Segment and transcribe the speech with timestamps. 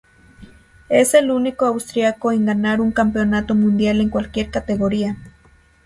[0.89, 5.15] Es el único austríaco en ganar un Campeonato Mundial en cualquier categoria.